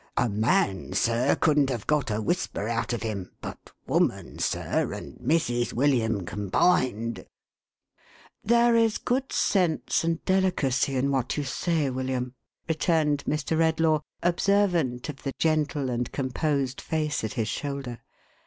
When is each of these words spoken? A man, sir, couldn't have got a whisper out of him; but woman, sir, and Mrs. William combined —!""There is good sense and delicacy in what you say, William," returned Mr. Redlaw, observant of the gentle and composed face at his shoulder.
A 0.17 0.27
man, 0.29 0.93
sir, 0.93 1.35
couldn't 1.35 1.69
have 1.69 1.85
got 1.85 2.09
a 2.09 2.19
whisper 2.23 2.67
out 2.67 2.91
of 2.91 3.03
him; 3.03 3.33
but 3.39 3.71
woman, 3.85 4.39
sir, 4.39 4.91
and 4.93 5.19
Mrs. 5.19 5.73
William 5.73 6.25
combined 6.25 7.27
—!""There 8.43 8.75
is 8.75 8.97
good 8.97 9.31
sense 9.31 10.03
and 10.03 10.25
delicacy 10.25 10.95
in 10.95 11.11
what 11.11 11.37
you 11.37 11.43
say, 11.43 11.91
William," 11.91 12.33
returned 12.67 13.23
Mr. 13.25 13.55
Redlaw, 13.55 14.01
observant 14.23 15.07
of 15.07 15.21
the 15.21 15.33
gentle 15.37 15.91
and 15.91 16.11
composed 16.11 16.81
face 16.81 17.23
at 17.23 17.33
his 17.33 17.47
shoulder. 17.47 17.99